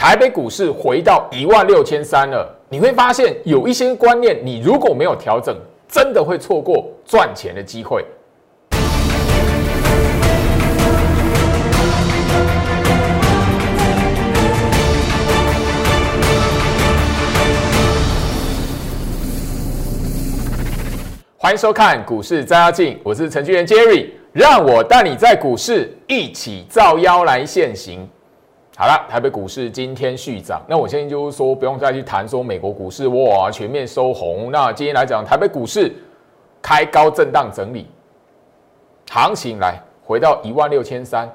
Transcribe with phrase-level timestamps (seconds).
[0.00, 5.56] 台北股市回到一万六千三了，你会发现有一些观念，你如果没有调整，
[5.88, 8.04] 真的会错过赚钱的机会。
[21.36, 28.08] 欢迎收看股市张妖镜，我是程序员 Jerry，让我带你在股市一起造妖来现行。
[28.80, 34.52] 好了，台北股市今天续涨，那我现在就是说不用再去谈说美国股市哇全面收红。
[34.52, 35.92] 那今天来讲，台北股市
[36.62, 37.88] 开高震荡整理，
[39.10, 41.28] 行情来回到一万六千三，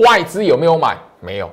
[0.00, 0.98] 外资有没有买？
[1.18, 1.50] 没有，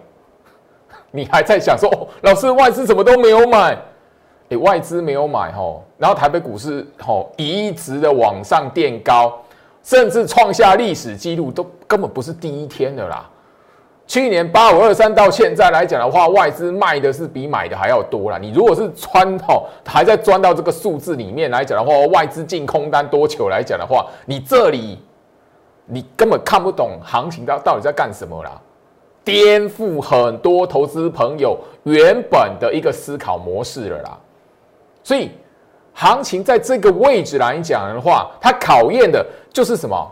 [1.12, 3.77] 你还在想说，哦、老师外资怎么都没有买？
[4.49, 9.41] 哎，外资没有买吼，然后台北股市吼一直的往上垫高，
[9.84, 13.30] 甚至创下历史纪录，都根本不是第一天的啦。
[14.05, 18.38] 去年八五二三到现在来讲的话，外资卖的是比买的还要多啦。
[18.38, 24.99] 你如果是穿吼还在钻到这个数字里面来讲的话，外资净空单多久来讲的话，你这里
[25.85, 28.62] 你根本看不懂行情到到底在干什么啦，
[29.23, 34.17] 颠覆很多投资朋友原本的一个思考模式了啦。
[35.01, 35.32] 所以
[35.93, 40.12] 行情在这个位置来讲的话，它考验的就是什么？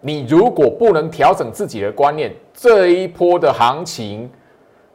[0.00, 4.30] 你如果不能调整自己的观念，这一波的行情，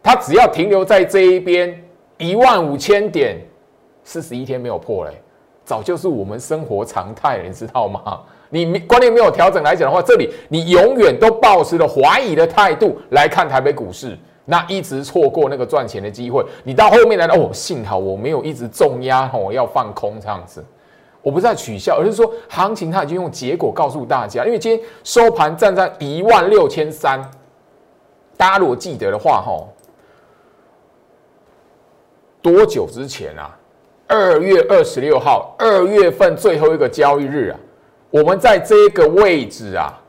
[0.01, 1.83] 它只要停留在这一边
[2.17, 3.45] 一万五千点，
[4.05, 5.11] 四十一天没有破嘞，
[5.65, 8.21] 早就是我们生活常态了，你知道吗？
[8.49, 16.41] 你观念没有调整来讲的话，这里你永远都保持了怀疑的态度来看台北股市，那一直错过那个赚钱的机会。
[16.63, 20.63] 你到后面来了，哦，幸好我没有一直重压，我要放空这样子。
[21.21, 24.45] 我不是在取笑，而是说行情它已经用结果告诉大家。
[24.45, 27.21] 因为今天收盘站在一万六千三，
[28.38, 29.67] 大家如果记得的话，哈，
[32.41, 33.57] 多久之前啊？
[34.07, 37.59] 二月二十六号，二月份最后一个交易日啊，
[38.09, 40.00] 我们在这个位置啊，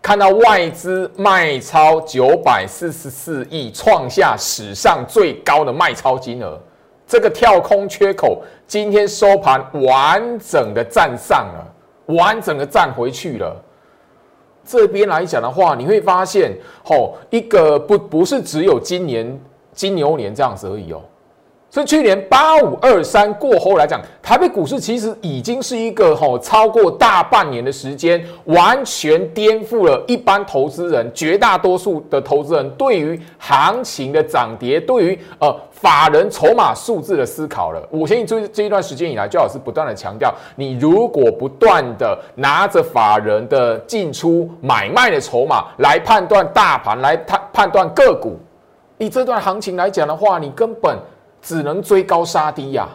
[0.00, 6.58] 看到外资卖超九百四十四亿，创下史上最高的卖超金额。
[7.06, 13.56] 这个跳空缺口今天收盘完整的站上了，完整的站回去了。
[14.68, 19.40] 这边来讲的话，你会发现，吼，一个不不是只有今年
[19.72, 21.00] 金牛年这样子而已哦。
[21.78, 37.80] 所以去年八五二三过后来讲，台北股市其实已经是一个吼超过大半年的时间，完全颠覆了一般投资人绝大多数的投资人对于行情的涨跌，对于呃法人筹码数字的思考了。
[37.92, 48.36] 我相信这这一段时间以来，最好是不断的强调，你如果不断的拿着法人的进出买卖的筹码来判断大盘，来判判断个股，
[48.98, 50.98] 以这段行情来讲的话，你根本。
[51.48, 52.86] 只能追高杀低呀！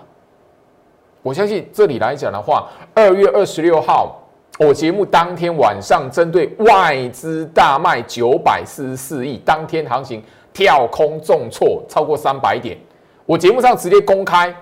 [1.24, 4.16] 我相信这里来讲的话，二月二十六号，
[4.59, 12.78] 我节目当天晚上针对外资大卖九百四十四亿，当天行情跳空重挫超过三百点，
[13.25, 14.56] 我节目上直接公开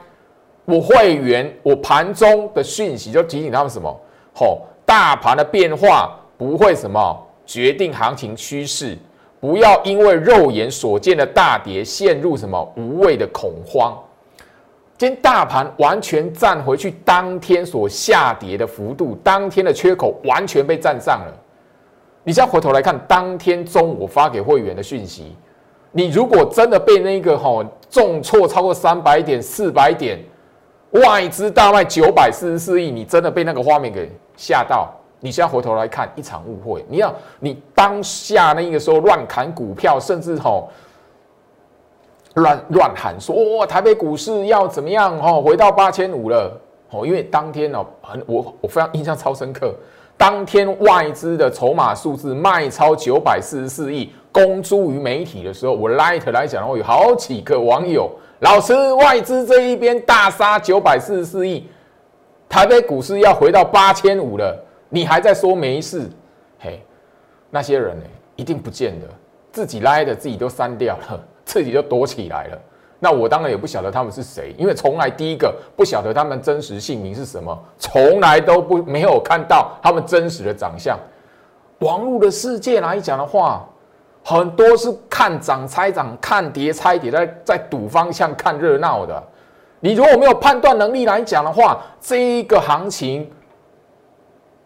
[0.64, 3.94] 我会员我盘中的讯息，就提醒他们什么？
[4.34, 8.98] 吼，大盘的变化不会什么决定行情趋势。
[9.42, 13.98] 不要因为肉眼所见的大跌陷入什么无谓的恐慌。
[14.98, 21.34] 今天大盘完全站回去，当天所下跌的幅度，当天的缺口完全被站上了。
[22.24, 25.36] 你再回头来看，当天中午发给会员的讯息，
[25.92, 30.20] 你如果真的被那个哈重挫超过三百点、四百点，
[30.92, 34.08] 外资大卖九百四十四亿，你真的被那个画面给
[34.38, 34.94] 吓到。
[35.22, 40.68] 你现在回头来看一场误会，你要你当下那个时候乱砍股票，甚至吼
[42.34, 46.60] 乱乱喊说哇台北股市要怎么样吼回到八千五了。
[46.90, 49.74] 哦，因为当天哦很我我非常印象超深刻，
[50.18, 58.12] 当天外资的筹码数字卖超九百四十四亿，公诸于媒体的时候，我 light 来讲的话，有好几个网友。
[58.40, 61.66] 老师外资这一边大杀九百四十四亿，
[62.50, 64.62] 台北股市要回到八千五了。
[64.94, 66.10] 你还在说没事，
[66.60, 66.84] 嘿，
[67.50, 68.04] 那些人呢，
[68.36, 69.08] 一定不见得
[69.50, 72.60] 自己拉的，自己都删掉了， 自己就躲起来了。
[73.00, 81.00] 那我当然也不晓得他们是谁，因为从来第一个不晓得他们真实姓名是什么，从来都不没有看到他们真实的长相。
[81.80, 83.66] 网络的世界来讲的话，
[84.26, 89.24] 很多是看涨猜涨，看跌猜跌，在在赌方向看热闹的。
[89.80, 93.32] 你如果没有判断能力来讲的话，这一个行情。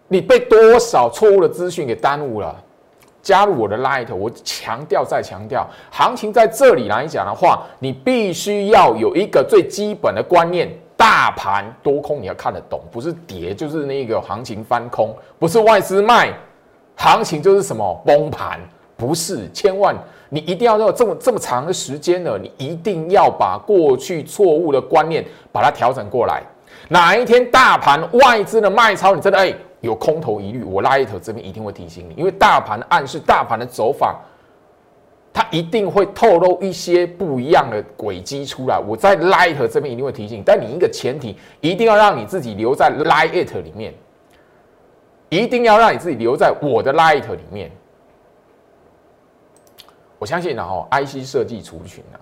[0.08, 2.56] 你被多少错误的资讯给耽误了？
[3.22, 16.32] 加入我的 Light，我强调再强调，行情在这里来讲的话，你必须要有一个最基本的观念，大盘多空你要看得懂，不是跌就是那个行情翻空，不是外资卖，
[16.96, 18.60] 行情就是什么崩盘，
[18.96, 19.96] 不是，千万
[20.30, 26.44] 你一定要有这么这么长的时间了，你一定要把过去错误的观念把它调整过来，
[26.90, 29.52] 哪一天大盘外资的卖超，你真的哎。
[29.86, 34.20] 有空头疑虑，我拉一头这边一定会提醒你，因为大盘暗示大盘的走法，
[35.32, 38.80] 它一定会透露一些不一样的轨迹出来。
[38.80, 43.94] 我在拉一头这边一定会提醒，但你一个前提一定要让你自己留在 Light 里面，
[45.30, 47.72] 一定要让你自己留在我的 Light 里面。
[50.18, 52.18] 我相信，然后 IC 设计族群啊，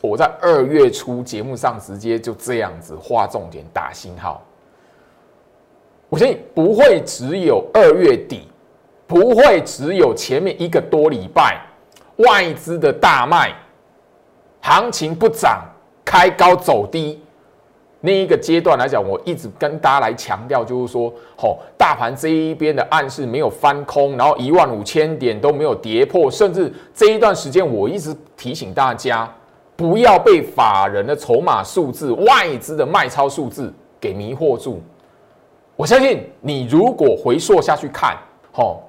[0.00, 4.42] 我在二月初节目上直接就这样子画重点打星号。
[6.14, 8.46] 我相信不会只有二月底，
[9.04, 11.60] 不会只有前面一个多礼拜
[12.18, 13.52] 外资的大卖，
[14.60, 15.60] 行情不涨，
[16.04, 17.20] 开高走低
[18.00, 29.28] 那一个阶段来讲，我一直跟大家来强调，就是说，吼，大盘这一边的暗示没有翻空，然后一万五千点都没有跌破，甚至这一段时间我一直提醒大家，
[29.74, 34.80] 不要被法人的筹码数字、外资的卖超数字给迷惑住。
[35.76, 38.16] 我相信你如果回溯下去看，
[38.52, 38.80] 吼，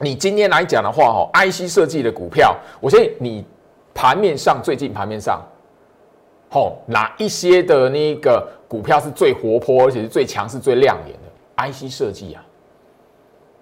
[0.00, 3.44] 你今天来讲的话，吼，IC 设计的股票，我相信你
[3.94, 5.40] 盘面上最近盘面上，
[6.50, 12.44] 吼，哪一些的那个股票是最活泼，而且是最强势、最亮眼的 IC 设计啊？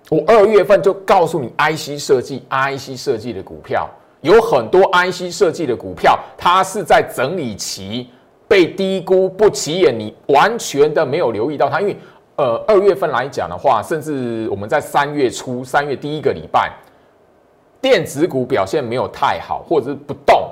[0.08, 3.86] 我二月份就告诉你，IC 设计，IC 设计的股票
[4.22, 8.08] 有很多，IC 设计的股票它是在整理期
[8.48, 11.94] 被低估不起眼，你完全的没有留意到它，因为。
[12.40, 16.72] 呃，二月份来讲的话，甚至我们在三月初、三月第一个礼拜，
[17.82, 20.48] 电子股表现没有太好，或者是不动。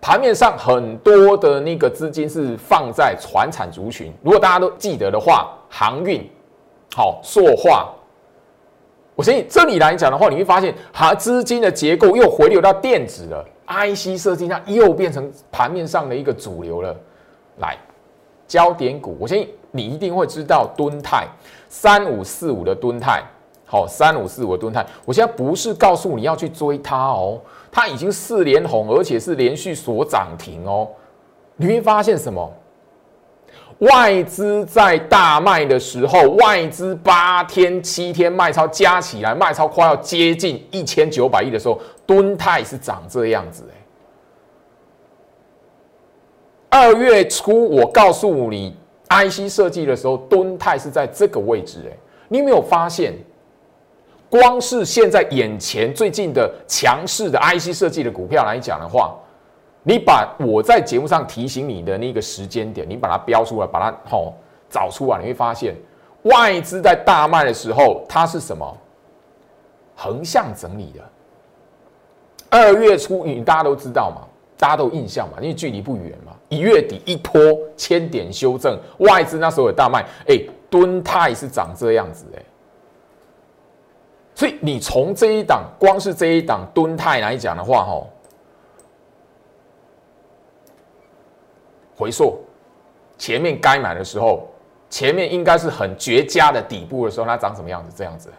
[0.00, 4.10] 盘面上很多的那个资金是放在船产族群。
[4.22, 6.26] 如果大家都记得的话，航运、
[6.94, 7.90] 好塑化，
[9.14, 16.96] 我相信这里来讲的话，你会发现，哈，资金的结构又回流到电子了，IC 设计上又变成盘面上的一个主流了。
[17.58, 17.76] 来，
[18.48, 19.46] 焦点股，我相信。
[19.76, 21.26] 你一定会知道敦泰
[21.68, 23.22] 三五四五的敦泰，
[23.66, 27.40] 好，三五四五的敦泰，我现在不是告诉你要去追它哦，
[27.70, 30.88] 它已经四连红，而且是连续锁涨停哦。
[31.56, 32.50] 你会发现什么？
[33.80, 43.74] 外资在大卖的时候，外资八天七天卖超加起来，卖超快要接近一千九百亿的时候，敦泰是长这样子哎。
[46.80, 48.74] 二月初我告诉你。
[49.08, 51.96] IC 设计的时候，敦泰是在这个位置，哎，
[52.28, 53.14] 你有没有发现？
[54.28, 59.14] 光是现在眼前最近的强势的 IC 设计的股票来讲的话，
[59.84, 64.34] 你把我在节目上提醒你的那个时间点，你把它标出来，把它吼
[64.68, 65.76] 找出来，你会发现
[66.24, 68.76] 外资在大卖的时候，它是什么？
[69.94, 71.00] 横向整理的。
[72.50, 74.26] 二月初，你大家都知道嘛？
[74.58, 75.38] 大家都印象嘛？
[75.40, 76.32] 因为距离不远嘛。
[76.48, 77.40] 一月底一波
[77.76, 80.38] 千点修正，外资那时候有大卖，哎，
[80.70, 82.42] 敦泰是长这样子哎，
[84.34, 88.10] 所以你从这一档，光是这一档敦泰来讲的话，吼，
[91.96, 92.38] 回溯
[93.18, 94.48] 前面该买的时候，
[94.88, 97.92] 前面应该是很绝佳的底部的时候，它长什么样子？
[97.96, 98.30] 这样子。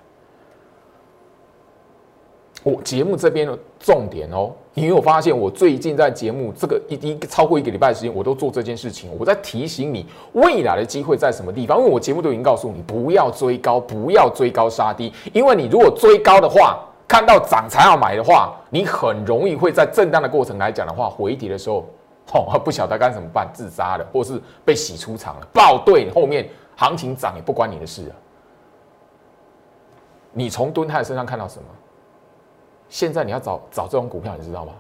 [2.64, 9.10] 我节目这边的重点哦，你有发现我最近在节目这个一一超过一个礼拜的时间，我都做这件事情。
[9.18, 21.86] 我在提醒你未来的机会在什么地方，因为我节目都已经告诉你不要追高，不要追高杀低，因为你如果追高的话，看到涨才要买的话，你很容易会在震荡的过程来讲的话，回跌的时候，
[22.34, 28.14] 哦，不晓得该怎么办，自杀了，或是被洗出场了，爆对后面行情涨也不关你的事啊。
[30.34, 31.66] 你从敦泰身上看到什么？
[32.90, 34.74] 现在你要找找这种股票，你知道吗？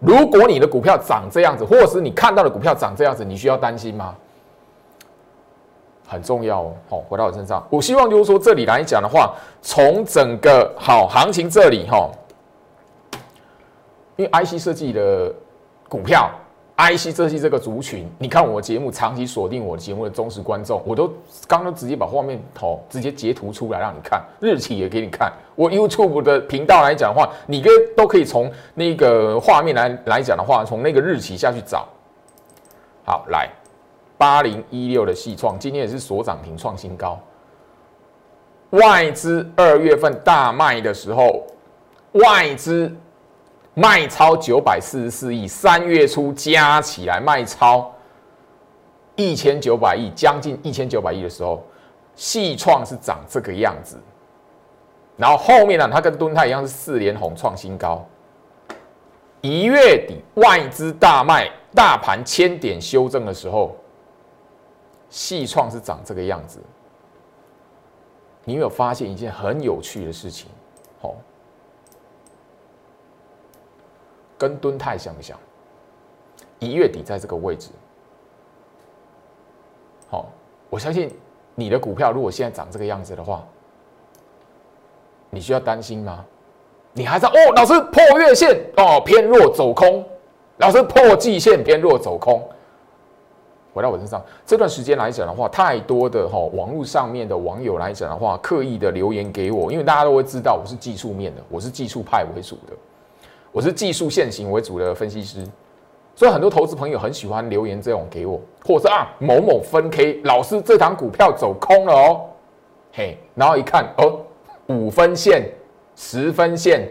[0.00, 4.14] 如果你的股票长这样子，或者是你看到的股票长这样子，你需要担心吗？
[6.06, 6.72] 很重要哦。
[6.90, 12.10] 好，回到我身上，我希望就是说，这里来讲的话，从整个好行情这里哈，
[14.16, 15.32] 因为 IC 设计的
[15.88, 16.30] 股票。
[16.76, 21.06] IC 设计这个族群，你看我节目长期锁定我节目的忠实观众，我都
[21.46, 25.32] 刚刚直接把画面头直接截图出来让你看，日期也给你看。
[25.54, 31.86] 我 YouTube 的频道来讲的话，你跟都可以从那个画面来来讲的话，从那个日期下去找。
[33.04, 33.48] 好，来
[34.18, 37.20] 八零一六的细创，今天也是所涨停创新高。
[38.70, 41.46] 外资二月份大卖的时候，
[42.14, 42.92] 外资
[43.74, 47.92] 卖超九百四十四亿，三月初加起来卖超
[49.16, 51.62] 一千九百亿，将近一千九百亿的时候，
[52.14, 53.98] 细创是长这个样子。
[55.16, 58.04] 然后后面呢，它跟敦泰一样是四连红创新高。
[59.40, 63.76] 一月底外资大卖，大盘千点修正的时候，
[65.10, 66.58] 细创是长这个样子。
[68.44, 70.48] 你有没有发现一件很有趣的事情？
[71.02, 71.14] 哦，
[74.38, 75.38] 跟敦泰像不像？
[76.58, 77.70] 一月底在这个位置，
[80.08, 80.26] 好，
[80.70, 81.10] 我相信
[81.54, 83.44] 你的股票如果现在长这个样子的话。
[85.30, 86.24] 你需要担心吗？
[86.92, 90.06] 你还在哦，老师破月线哦，偏弱走空，
[90.58, 92.40] 老师破季线偏弱走空。
[93.74, 102.76] 回到我身上，这段时间来讲的话，太多的哈网络上面的网友来讲的话，刻意的留言给我，因为大家都会知道我是技术面的，我是技术派为主的，
[103.54, 105.46] 我是技术线型为主的分析师，
[106.16, 112.20] 所以很多投资朋友很喜欢留言这种给我，或者啊某某分 K 老师这堂股票走空了哦，
[112.92, 114.20] 嘿，然后一看哦。
[114.66, 115.48] 五分线、
[115.94, 116.88] 十分线、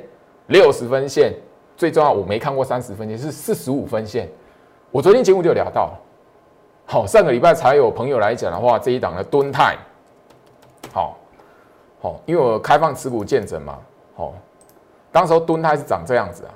[0.48, 1.34] 六十分线，
[1.76, 4.30] 最重要，我没看过三十分线，是四十五分线。
[4.90, 5.92] 我昨天节目就有聊到，
[6.86, 9.76] 好，上个礼拜才有朋友来讲的话，这一档的吨泰，
[10.94, 11.18] 好，
[12.00, 13.80] 好，因为我开放持股见证嘛，
[14.16, 14.34] 好，
[15.14, 16.52] 当时候吨泰是长这样子啊。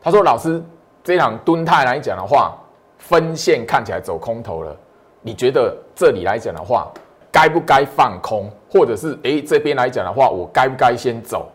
[0.00, 0.62] 他说：“老师，
[1.04, 2.56] 这一档吨泰来讲的话，
[2.96, 4.74] 分线看起来走空头了，
[5.20, 6.90] 你觉得这里来讲的话？”
[7.32, 11.48] 该不该放空，或者是诶这边来讲的话，我该不该先走？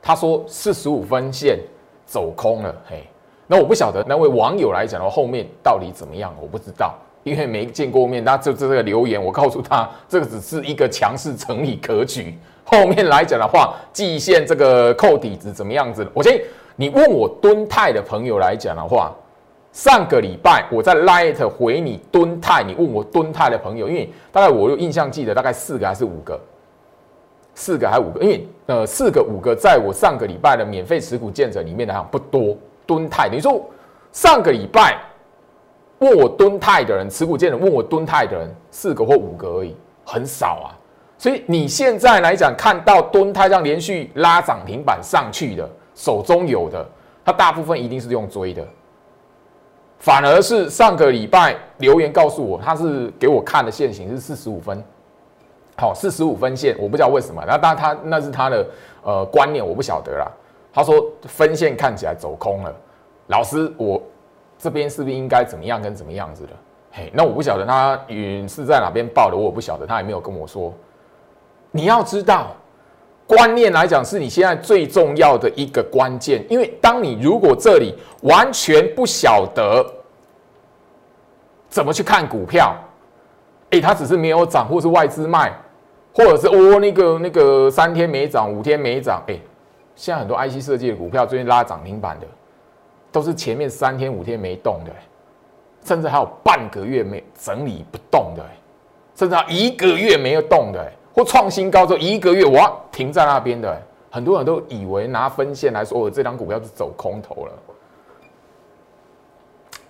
[0.00, 1.58] 他说四十五分线
[2.06, 3.04] 走空了，嘿，
[3.48, 8.22] 那我不晓得那位网友来讲的话，后面到底怎么样，我不知道，因为没见过面。
[8.22, 12.38] 那就这个留言，我告诉他，这个只是一个强势整理格局。
[12.64, 16.06] 后面来讲的话，季线这个扣底子怎么样子？
[16.12, 16.40] 我建议
[16.76, 19.14] 你问我敦泰的朋友来讲的话。
[19.72, 26.40] 上个礼拜我在 Light 回你蹲泰，你问我蹲泰的朋友，因为大概我有印象记得大概四个还是五个，
[27.56, 28.20] 四个还是五个？
[28.20, 32.56] 因为呃四个五个在我上个礼拜的免费持股见证里面来讲不多。
[32.86, 33.60] 蹲泰，你说
[34.12, 34.96] 上个礼拜
[35.98, 40.70] 问我蹲泰的人，持股见证问我蹲泰的人四个或五个而已，很少啊。
[41.24, 46.86] 所以你现在来讲看到蹲泰这样连续拉涨停板上去的，手中有的，
[47.24, 48.62] 它大部分一定是用追的。
[49.98, 54.84] 反而是上个礼拜留言告诉我，他是给我看的线型是四十五分，
[55.78, 58.66] 好，四十五分线，我不知道为什么，那当他那是他的
[59.02, 60.30] 呃观念，我不晓得啦。
[60.74, 62.76] 他说分线看起来走空了，
[63.28, 63.98] 老师，我
[64.58, 66.50] 这边是不是应该怎么样跟怎么样子的？
[66.92, 70.70] 嘿，那我不晓得他云是在哪边报的，我不晓得，他也没有跟我说。
[71.74, 72.54] 你要知道。
[73.26, 76.44] 观念来讲，是你现在最重要的一个关键。
[76.50, 79.82] 因为当你如果这里完全不晓得
[81.70, 82.76] 怎么去看股票，
[83.70, 85.50] 哎，它只是没有涨，或是外资卖，
[86.14, 89.34] 或者是哦那个那个三天没涨，五天没涨，哎，
[89.96, 92.26] 现在很多 IC 设计的股票最近拉涨停板的，
[93.10, 94.92] 都是前面三天五天没动的，
[95.82, 98.44] 甚至还有半个月没整理不动的，
[99.16, 100.92] 甚至一个月没有动的。
[101.14, 103.80] 或创新高之后一个月，哇，停在那边的，
[104.10, 107.52] 很多人都以为拿分线来说，我这张股票是走空头了。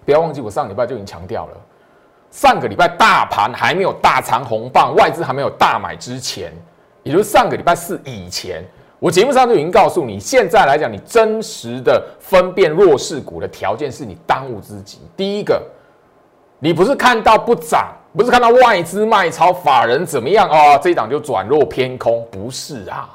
[0.05, 1.57] 不要忘记，我上礼拜就已经强调了，
[2.31, 6.53] 上个礼拜大盘还没有大长红棒，外资还没有大买之前，
[7.03, 8.63] 也就是上个礼拜四以前，
[8.99, 14.99] 我节目上就已经告诉你，现在来讲，你真实的分辨弱势股的条件是你当务之急。
[15.17, 15.63] 第一个，
[16.59, 17.91] 你不是看到不涨。
[18.17, 20.79] 不是看到外资卖超，法人怎么样啊？
[20.79, 23.11] 这一档就转弱偏空，不是啊？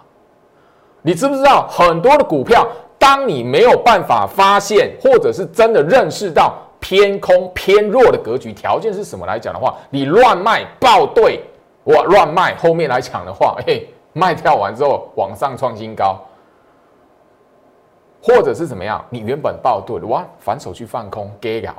[1.01, 11.41] 你知不知道很多的股票，当你没有办法发现，或者是真的认识到偏空偏弱的格局条件是什么来讲的话，你乱卖爆对，
[11.86, 16.20] 我乱卖后面来抢的话， 嘿，卖掉完之后往上创新高，
[18.22, 19.01] 或者是怎么样？
[19.10, 21.70] 你原本爆对，哇，反手去放空，get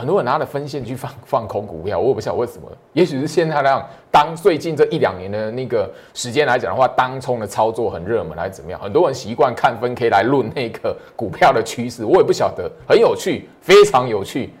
[0.00, 2.66] 很多人拿着分线去放 放空股票，我也不晓得为什么。
[2.94, 8.80] 也许是现在那样，当最近这一两年的那个时间来讲的话，当冲的操作很热门，还是怎么样？
[8.80, 14.54] 很多人习惯看分 K 来论那个股票的趋势，我也不晓得，很有趣，非常有趣。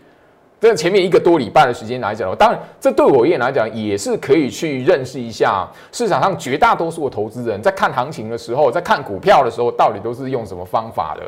[0.60, 11.22] 这前面一个多礼拜的时间来讲，当然这对我而言来讲，也是可以去认识一下市场上绝大多数的投资人在看行情的时候，在看股票的时候，到底都是用什么方法的。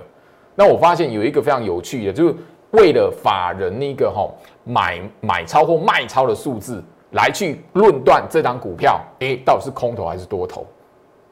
[0.54, 2.37] 那我发现有一个非常有趣的，就是。
[2.73, 4.29] 为了法人那个哈
[4.64, 10.67] 买买超或卖超的数字来去论断这张股票，哎，到底是空头还是多头？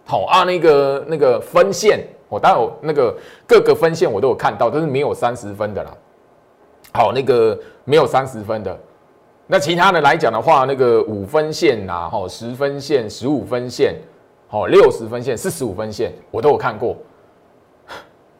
[0.04, 3.16] 好啊，那个那个分线，我当然有那个
[3.46, 5.90] 各个分线我都有看到，都是没有三十分的啦。
[6.92, 8.76] 好，那个没有三十分的，
[9.46, 13.94] 那其他的来讲的话，那个五分线呐，哈，十分线、十五分线，
[14.48, 16.96] 好，六十分线、四十五分线，我都有看过。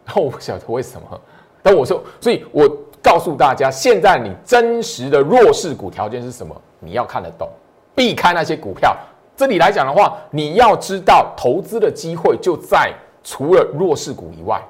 [0.05, 1.21] 那我不晓得为什么，
[1.63, 2.69] 但我说，所以我
[3.03, 6.55] 告诉大家，现在你真实的弱势股条件是什么？
[6.79, 7.49] 你要看得懂，
[7.95, 8.97] 避开那些股票。
[9.37, 12.93] 这里来讲的话，你要知道投资的机会就在
[13.25, 14.61] 除了弱势股以外，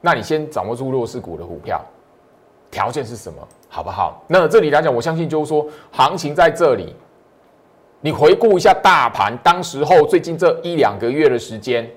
[0.00, 1.84] 那你先掌握住弱势股的股票，
[2.70, 4.22] 条件是什么，好不好？
[4.28, 6.94] 那这里来讲，我相信就是说，行情在这里，
[8.00, 11.90] 你回顾一下大盘，当时候最近这一两个月的时间，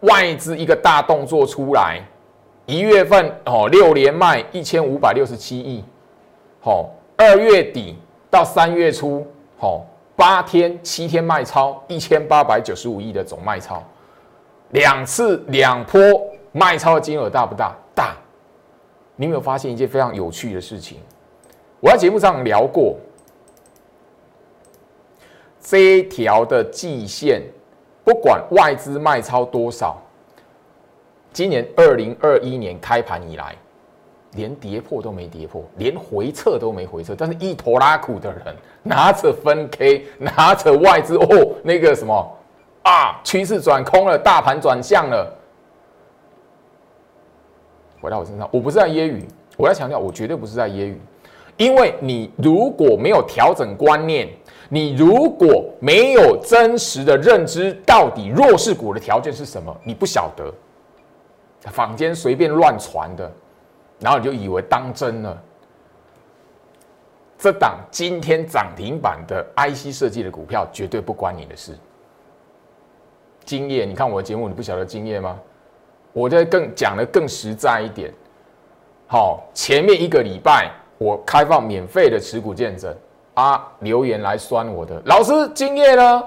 [0.00, 2.00] 外资一个大动作出来，
[2.66, 5.82] 一月份哦六连卖一千五百六十七亿，
[6.60, 7.96] 好，二月底
[8.30, 9.84] 到三月初，好。
[10.18, 13.82] 八天七天卖超一千八百九十五亿的总卖超，
[14.70, 16.00] 两次两波
[16.52, 17.76] 卖超的金额大不大？
[17.94, 18.16] 大。
[19.14, 20.96] 你有没有发现一件非常有趣的事情？
[21.80, 22.96] 我在节目上聊过，
[25.60, 27.42] 这一条的季线，
[28.02, 30.00] 不管外资卖超多少，
[31.36, 33.54] 今年二零二一年开盘以来。
[34.32, 42.38] 连跌破都没跌破，连回撤都没回撤，但是一坨拉苦的人拿着分 K，拿着外资哦，那个什么
[42.82, 45.34] 啊，趋势转空了，大盘转向了。
[48.00, 49.22] 回到我身上，我不是在揶揄，
[49.56, 50.96] 我要强调，我绝对不是在揶揄，
[51.56, 54.28] 因为你如果没有调整观念，
[54.68, 60.52] 你如果没有真实的认知，到底弱势股的条件是什么，你不晓得，
[61.70, 63.30] 坊间随便乱传的。
[63.98, 65.42] 然后你就以为当真了，
[67.38, 71.72] 这档今天涨停板的 IC 设计的股票绝对不关你的事。
[73.44, 75.38] 经验，你看我的节目，你不晓得经验吗？
[76.12, 78.12] 我在更讲的更实在一点。
[79.06, 82.94] 好，前面一个礼拜我开放免费的持股见证
[83.34, 86.22] 啊，留言来酸我的老师今夜呢？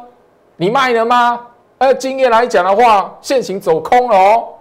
[0.58, 1.46] 你卖了吗？
[1.78, 4.54] 呃，今夜来讲的话，现行走空了哦。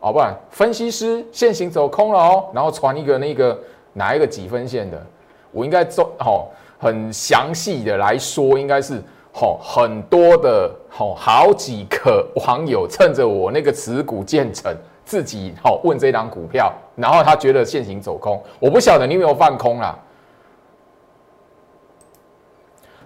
[0.00, 3.58] 哦，不然分析师现行走空了哦，然后传一个那个
[3.92, 5.06] 哪一个几分线的，
[5.50, 6.46] 我应该做哦
[6.78, 14.72] 很详细的来说，应该是哦很多的哦好几个网友趁着我那个持股建成
[15.04, 19.98] 自己哦问这档股票，然后他觉得现行走空，我不晓得你有没有放空啦。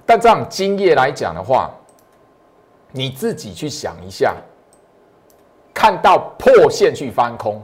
[0.04, 1.70] 但这样经验来讲的话，
[2.90, 4.34] 你自己去想一下。
[5.82, 7.60] 看到破线去翻空，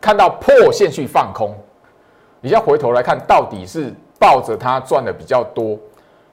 [0.00, 1.52] 看到破线去放空，
[2.40, 5.76] 你要回头来看，到底是抱着它赚的比较多，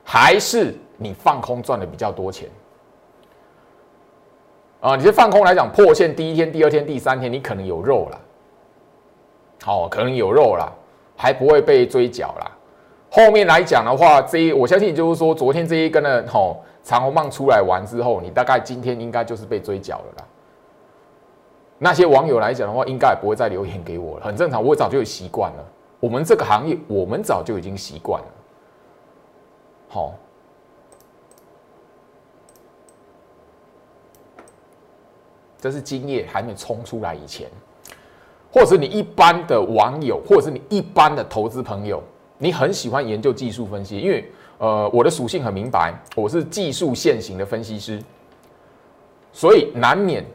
[0.03, 2.47] 还是你放空赚的比较多钱？
[4.81, 8.19] 啊，你这放空来讲，破线第一天、第二天、第三天，你可能有肉了，
[9.63, 10.71] 好，可能有肉了，
[11.17, 12.51] 还不会被追缴了。
[13.09, 20.25] 后面来讲的话，这一我相信就是说，昨天这一根的吼长虹棒出来完之后，你大概今天应该就是被追缴了啦。
[21.79, 24.63] 那些网友来讲的话，应该也不会再留言给我了，很正常。
[24.63, 25.65] 我早就有习惯了，
[25.99, 28.27] 我们这个行业，我们早就已经习惯了。
[29.89, 30.13] 好，
[35.59, 37.49] 这是今夜还没冲出来以前，
[38.51, 42.01] 或者你一般的网友，或者是你一般的投资朋友，
[42.37, 48.01] 你很喜欢研究技术分析，因为呃，我的属性很明白，我是技术现行的分析师，
[49.33, 50.25] 所以难免。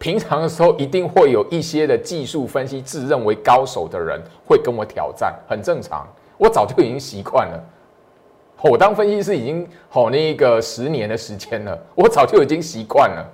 [0.00, 6.08] 平常的时候，一定会有一些的技术分析自认为高手的人会跟我挑战，很正常。
[6.38, 7.62] 我早就已经习惯了。
[8.62, 13.30] 我当分析师已经好那个十年的时间了，我早就已经习惯了。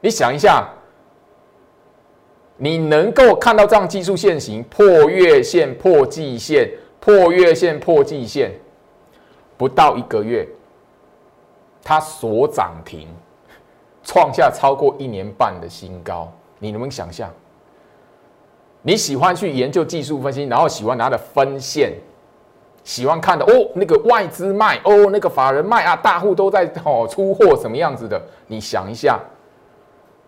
[0.00, 0.66] 你想一下，
[2.56, 8.52] 你能够看到这样技术线型破月线、破季线、破月线、破季线，
[9.58, 10.48] 不到一个月，
[11.84, 13.06] 它所涨停。
[14.08, 17.30] 创下超过一年半的新高，你能不能想象？
[18.80, 21.92] 你喜欢去研究技术分析，然后喜欢拿的分线，
[22.82, 28.18] 喜欢看的哦，那个外资卖哦，那个法人卖啊，大户都在哦出货什么样子的？
[28.46, 29.20] 你想一下，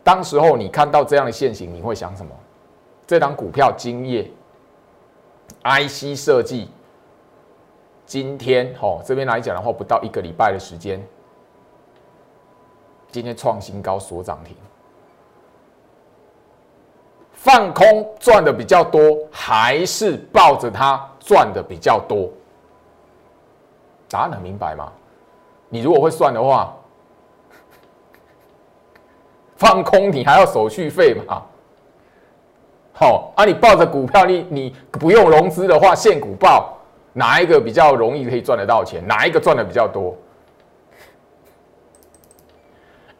[0.05, 2.31] 当时候你看到这样的现形，你会想什么？
[3.07, 4.31] 这档股票今夜
[5.65, 6.69] IC 设计，
[8.05, 11.03] 今天哦这边来讲的话，不到一个礼拜的时间。
[13.11, 14.57] 今天创新高，锁涨停。
[17.33, 22.29] 放空赚的比较多，还是抱着它赚的比较多？
[24.11, 24.93] 答案很明白吗？
[25.69, 26.77] 你如果会算的话，
[29.57, 31.43] 放空你还要手续费嘛？
[32.93, 36.77] 好啊，你抱着股票，你你不用融资的话，现股报
[37.15, 39.03] 哪一个比较容易可以赚得到钱？
[39.07, 40.15] 哪一个赚的比较多？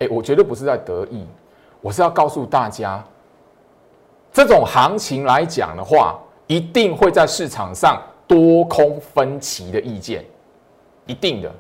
[0.01, 1.27] 哎，我绝对不是在得意，
[1.81, 3.03] 我是要告诉大家，
[4.33, 10.25] 这种行情来讲的话，一定会在市场上多空分歧的意见，
[11.07, 11.53] 一定的。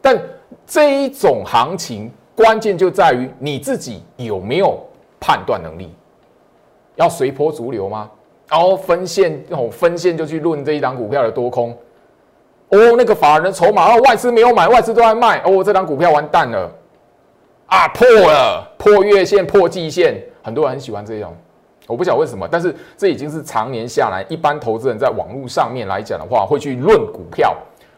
[0.00, 0.20] 但
[0.66, 4.78] 这一种行情，关键就在于你自己有没有
[5.18, 5.92] 判断能力。
[6.96, 8.10] 要随波逐流吗？
[8.48, 11.70] 然后分线哦，分线就去论这一档股票的多空。
[12.68, 15.38] 哦，那个法人筹码，哦，外资没有买，外资都在卖。
[15.42, 16.70] 哦，这档股票完蛋了。
[17.68, 21.36] 啊，破了，破月线，破季线，很多人很喜欢这种，
[21.86, 27.54] 我不晓得为什么，但是这已经是常年下来，一般投资人在网络上面来讲的话，会去论股票、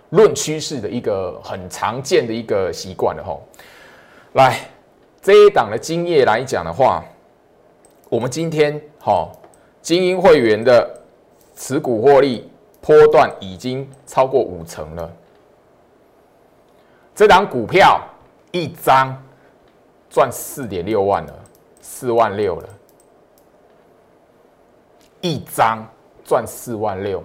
[0.09, 3.43] 论趋势的一个很常见的一个习惯了吼。
[4.33, 4.59] 来，
[5.23, 7.05] 这一档的经验来讲的话，
[8.09, 9.31] 我们今天哈
[9.81, 11.01] 精英会员的
[11.55, 15.09] 持股获利波段已经超过五成了，
[17.15, 18.01] 这档股票
[18.51, 19.17] 一张。
[20.11, 21.33] 赚四点六万了，
[21.81, 22.69] 四万六了，
[25.21, 25.87] 一张
[26.25, 27.23] 赚四万六，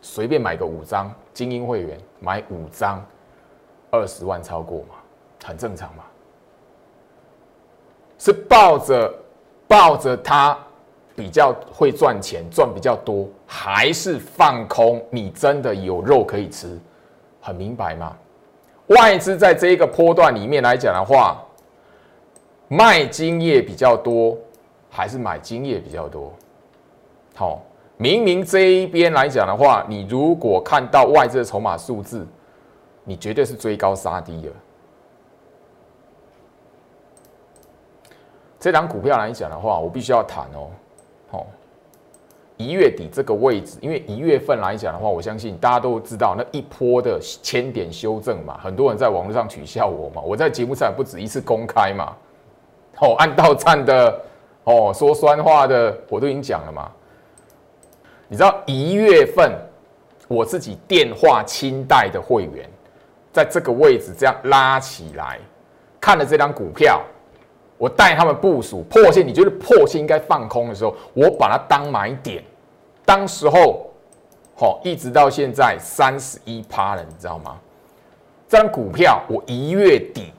[0.00, 3.04] 随便买个五张，精英会员买五张，
[3.90, 4.94] 二十万超过嘛，
[5.44, 6.04] 很正常嘛。
[8.18, 9.14] 是抱着
[9.68, 10.56] 抱着它
[11.14, 15.04] 比较会赚钱，赚比较多，还是放空？
[15.10, 16.78] 你真的有肉可以吃，
[17.40, 18.16] 很明白吗？
[18.88, 21.42] 外资在这一个波段里面来讲的话，
[22.68, 24.36] 卖金业比较多，
[24.90, 26.32] 还是买金业比较多？
[27.34, 27.62] 好，
[27.96, 32.26] 明明这一边来讲的话，你如果看到外资的筹码数字，
[33.04, 34.50] 你绝对是追高杀低的。
[38.58, 40.70] 这张股票来讲的话，我必须要谈哦，
[42.56, 52.16] 一月底这个位置，因为一月份来讲的话，我相信大家都知道那一波的千点修正嘛，很多人在网络上取笑我嘛，我在节目上不止一次公开嘛，
[53.00, 54.20] 哦，按到站的，
[54.64, 56.90] 哦，说酸话的，我都已经讲了嘛。
[58.28, 59.52] 你知道一月份
[60.26, 62.68] 我自己电话清代的会员，
[63.32, 65.38] 在这个位置这样拉起来，
[66.00, 67.02] 看了这张股票。
[67.78, 72.42] 我带他们部署破线，你觉得破线应该放空的时候，我把它当买点。
[73.04, 73.90] 当时候，
[74.56, 77.58] 好，一直到现在三十一趴了，你知道吗？
[78.48, 80.32] 这张股票我一月底，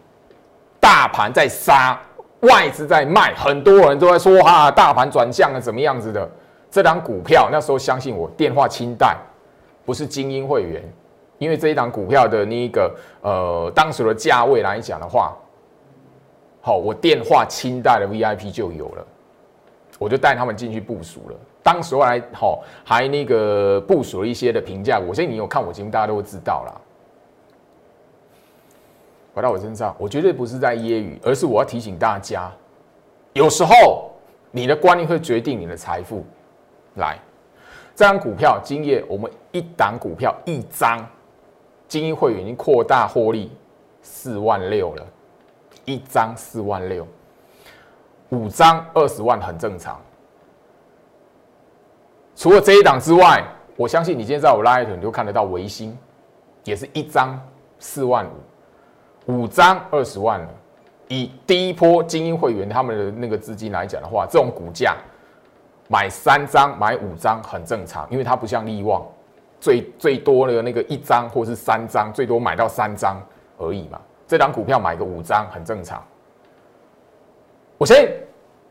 [0.80, 2.02] 大盘在杀，
[2.40, 6.28] 外资在卖，很多人都在说啊，大盘转向了，怎么样子的？
[6.72, 9.16] 这张股票那时候相信我，电话清代
[9.86, 10.84] 不是精英会员，
[11.38, 15.38] 因为这一档股票的那一个呃，当时的价位来讲的话。
[16.68, 19.08] 好，我电话清代的 VIP 就有了，
[19.98, 21.36] 我就带他们进去部署了。
[21.64, 25.00] 当时还好，还那个部署了一些的评价。
[25.00, 26.76] 我相信你有看我节目，大家都会知道啦。
[29.34, 32.52] 回到我身上，我绝对不是在揶揄，而是我要提醒大家，
[33.32, 34.12] 有时候
[34.52, 36.26] 你的观念会决定你的财富。
[36.96, 37.18] 来，
[37.96, 41.08] 这张股票今夜我们一档股票一张，
[41.88, 43.50] 精英会员已经扩大获利
[44.02, 45.08] 四万六了。
[45.88, 47.08] 一张四万六，
[48.30, 50.00] 五张二十万很正常。
[52.36, 53.42] 除了这一档之外，
[53.78, 55.98] 我相信你今天在我拉一你就看得到维新，
[56.66, 57.42] 也是一张
[57.80, 58.28] 四万
[59.26, 60.50] 五，五张二十万了。
[61.08, 64.98] 以第一波精英会员他们的那个资金来讲的话，这种股价
[65.88, 69.06] 买三张买五张很正常，因为它不像利旺，
[69.62, 73.16] 最最多的那个一张或是三张，最多买到三张
[73.58, 74.02] 而已嘛。
[74.28, 76.04] 这张股票买个五张很正常。
[77.78, 78.12] 我先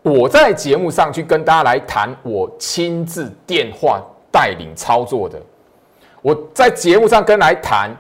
[0.03, 5.41] 我在节目上去跟大家来谈我亲自电话带领操作的。
[6.23, 7.97] 我在节目上跟来谈，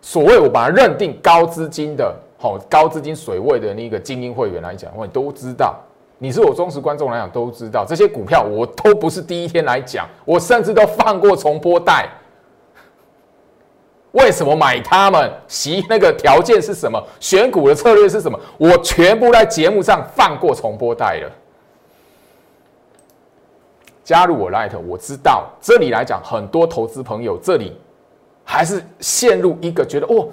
[0.00, 5.78] 所谓我把它认定高资金的，好高资金水位的那个精英会员来讲，我都知道。
[6.18, 12.06] 你是我忠实观众来讲都知道，这些股票我都不是第一天来讲，我甚至都放过重播带。
[14.12, 15.30] 为什么买他们？
[15.46, 17.00] 习那个条件是什么？
[17.20, 18.38] 选股的策略是什么？
[18.58, 21.30] 我全部在节目上放过重播带了。
[24.02, 27.78] 加入我 Light，我知道这里来讲，很多投资朋友这里
[28.44, 30.28] 还是陷入一个觉得哦，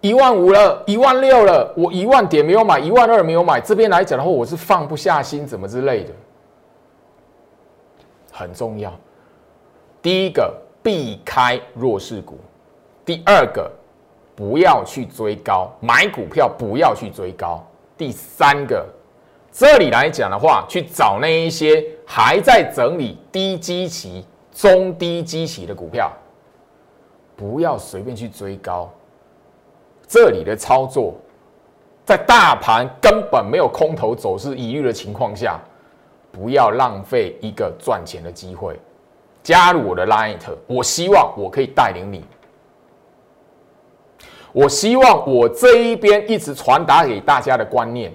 [0.00, 6.10] 一万五了，一万六了，我一万点没有买，一万二没有买，这边来讲的话，我是放不下心，怎么之类的，
[8.32, 8.92] 很重要。
[10.02, 10.52] 第一个。
[10.80, 12.38] 避开弱势股。
[13.08, 13.72] 第二个，
[14.36, 17.66] 不要去追高，买股票不要去追高。
[17.96, 18.86] 第三个，
[19.50, 26.12] 这里来讲的话，去找那一些还在整理低基期、中低基期的股票，
[27.34, 28.92] 不要随便去追高。
[30.06, 31.14] 这里的操作，
[32.04, 35.58] 在大盘根本没有空头走势疑虑的情况下，
[36.30, 38.78] 不要浪费一个赚钱的机会。
[39.42, 42.22] 加入我的 Light，我希望我可以带领你。
[44.52, 48.12] 我希望我这一边一直传达给大家的观念，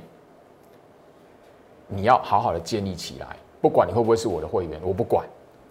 [1.88, 3.28] 你要好好的建立起来。
[3.62, 5.26] 不管你会不会是我的会员，我不管。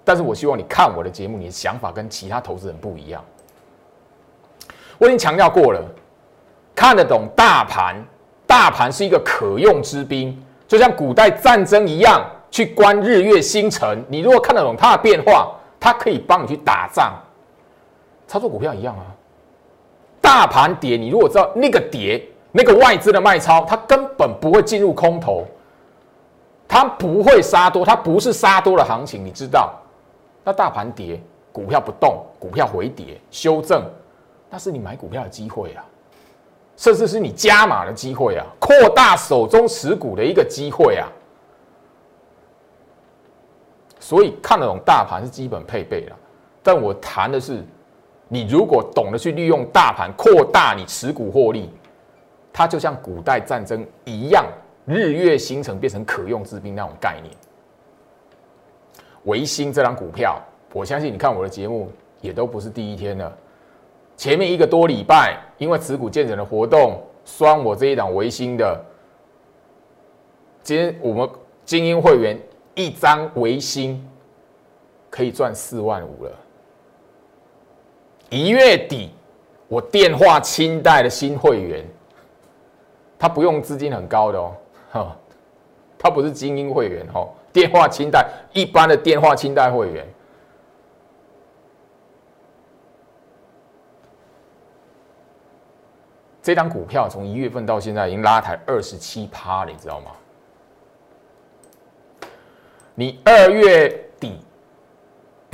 [0.04, 3.22] 但是我希望你看我的节目，你的想法跟其他投资人不一样。
[4.98, 5.80] 我已经强调过了，
[6.74, 8.02] 看得懂大盘，
[8.46, 14.04] 大盘是一个可用之兵，就像古代战争一样，去观日月星辰。
[14.08, 17.12] 你如果看得懂它的变化，它可以帮你去打仗。
[18.26, 19.04] 操作股票一样啊。
[20.22, 25.44] 大盘跌，你如果知道那个跌，那个外资的卖超，它根本不会进入空头，
[26.68, 29.74] 它不会杀多，它不是杀多的行情，你知道？
[30.44, 33.82] 那大盘跌，股票不动，股票回跌修正，
[34.48, 35.84] 那是你买股票的机会啊，
[36.76, 41.08] 甚至是你加码的机会啊，扩大手中持股的一个机会啊。
[43.98, 46.16] 所以看得懂大盘是基本配备了，
[46.62, 47.64] 但我谈的是。
[48.32, 51.68] 你如果懂得去利用大盘扩大你持股获利，
[52.50, 54.46] 它就像古代战争一样，
[54.86, 57.30] 日月星辰变成可用之兵那种概念。
[59.24, 60.40] 维新这张股票，
[60.72, 61.92] 我相信你看我的节目
[62.22, 63.30] 也都不是第一天了。
[64.16, 68.82] 前面一个多礼拜，因为持股见证的活动，双我这一档维新的，
[70.62, 71.28] 今天我们
[71.66, 72.40] 精英会员
[72.74, 74.02] 一张维新
[75.10, 76.32] 可以赚四万五了。
[78.32, 79.10] 一月底，
[79.68, 81.86] 我电话清贷的新会员，
[83.18, 84.56] 他不用资金很高的哦，
[84.90, 85.16] 哈，
[85.98, 90.08] 他不是精英会员哦，电话清贷一般的电话清贷会员，
[96.42, 100.10] 这张股票从一月份到现在已经拉抬二十七趴了，你知道吗？
[102.94, 104.40] 你二月底。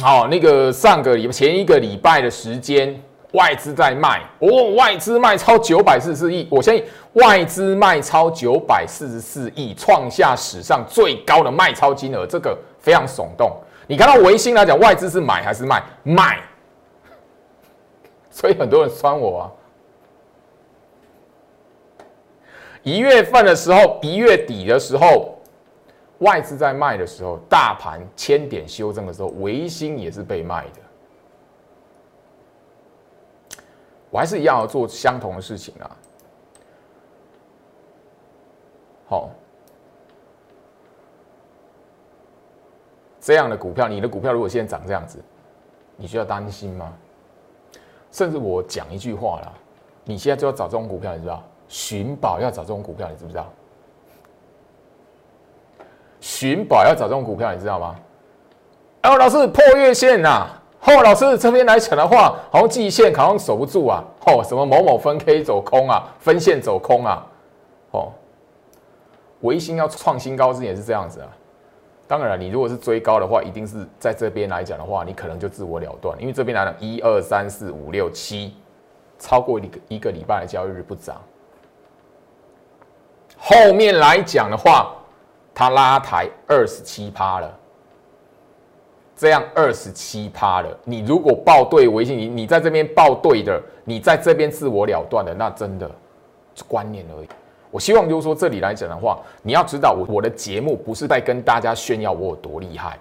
[0.00, 6.84] 好，那个上个礼拜前一个礼拜的时间，外资在卖哦，外资卖超九百四十四亿，我相信
[7.14, 13.50] 外资卖超九百四十四亿，创下史上最高的卖超金额，这个非常耸动。
[13.88, 15.82] 你看到维新来讲，外资是买还是卖？
[16.04, 16.38] 卖，
[18.30, 19.50] 所以很多人酸我啊。
[22.84, 25.34] 一月份的时候，一月底的时候。
[26.18, 30.80] 外资在卖的时候，大盘千点修正的时候，维新也是被卖的。
[34.10, 35.96] 我还是一样要做相同的事情啊。
[39.06, 39.30] 好，
[43.20, 45.22] 这样的股票，你的股票如果现在涨这样子，
[45.96, 46.92] 你需要担心吗？
[48.10, 49.52] 甚至我讲一句话啦，
[50.04, 51.44] 你现在就要找这种股票，你知道？
[51.68, 53.52] 寻宝要找这种股票，你知不知道？
[56.20, 57.94] 寻宝要找这种股票，你知道吗？
[59.04, 60.46] 哦，老师破月线呐！
[60.82, 64.02] 哦，老师这边来讲的话，好像季线好像守不住啊！
[64.26, 67.26] 哦，什么某某分 K 走空啊，分线走空啊！
[67.92, 68.12] 哦，
[69.42, 71.28] 维新要创新高之前是这样子啊。
[72.08, 78.54] 当然，你如果是追高的话，一定是在这边来讲的话，你可能就自我了断，因为这边来讲，一二三四五六七，
[79.18, 81.20] 超过一个一个礼拜的交易日不涨。
[83.38, 84.92] 后面来讲的话。
[85.58, 87.58] 它拉抬二十七趴了，
[89.16, 90.68] 这样二十七趴了。
[90.84, 95.90] 你如果报对微信，你你在这边报对的，你在这边自我了断的，那真的
[96.68, 97.28] 观念而已。
[97.72, 102.96] 我希望就是说，这里来讲的话，你要知道，我我的节目不是在跟大家炫耀我有多厉害，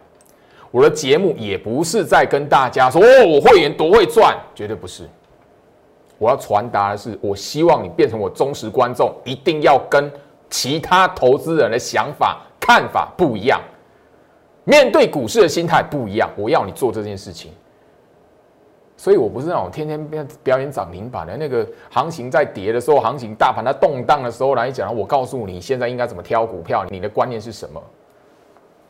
[0.71, 5.07] 我的节目也不是在跟大家说哦，我会员多会赚，绝对不是。
[6.17, 10.11] 我要传达的是，我希望你变成我忠实观众，一定要跟
[10.49, 12.41] 其他投资人的想法。
[12.67, 13.61] 看法不一样，
[14.65, 16.29] 面对股市的心态不一样。
[16.35, 17.53] 我要你做这件事情，
[18.97, 21.37] 所以我不是那种天天表表演涨停板的。
[21.37, 27.81] 那个行情在跌的时候，行情大盘在动荡的时候来讲，我告诉你现在应该怎么挑股票，你的观念是什么？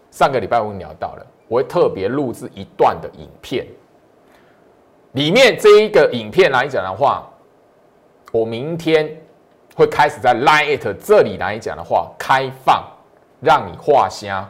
[0.09, 3.63] 上个礼拜我聊到了，我会特别录制一段的影片，
[5.11, 7.29] 里面这一个影片来讲的话，
[8.31, 9.15] 我明天
[9.75, 12.83] 会开始在 Line 这里来讲的话开放。
[13.39, 14.49] 让你画虾，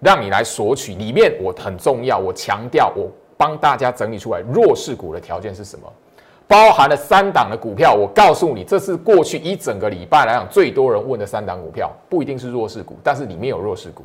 [0.00, 0.94] 让你来索取。
[0.94, 5.92] 里面我很重要，我强调，我帮大家整理出来弱势股的条件是什么，
[6.46, 7.94] 包含了三档的股票。
[7.94, 14.04] 我告诉你，这是过去一整个礼拜来讲最多人问的三档股票，不一定是弱势股，但是里面有弱势股。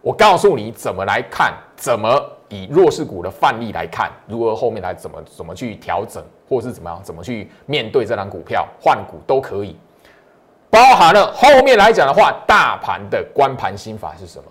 [0.00, 9.76] 我告诉你怎么来看，怎么以弱势股的范例来看，如何后面来怎么怎么去调整，或是怎么样怎么去面对这档股票换股都可以。
[10.74, 14.44] 包含了后面来讲的话，大盘的关盘心法是什么？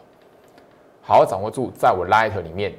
[1.02, 2.74] 好好掌握住，在我 Light 里面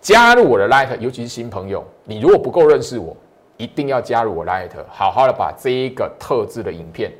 [0.00, 3.16] 加入我的 Light，尤其是新朋友，你如果不够认识我，
[3.56, 7.12] 一定要加入我 Light，好好的把这一个特制的影片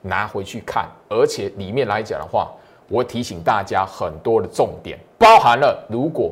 [0.00, 2.50] 拿回去看，而且里面来讲的话。
[2.88, 6.30] 我提醒大家很多的重点，包含了如果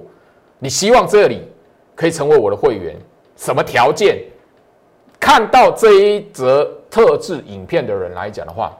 [0.58, 1.48] 你希望这里
[1.94, 2.94] 可以成为我的会员，
[3.34, 4.18] 什么条件？
[5.18, 8.76] 看到这一则特制影片的人来讲的话，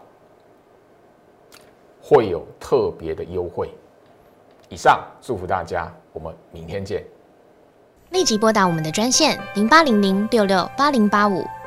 [2.03, 3.71] 会有特别的优惠。
[4.69, 7.05] 以上祝福大家，我们明天见。
[8.11, 11.45] 立即拨打我们的专线零八零零六六八零八五。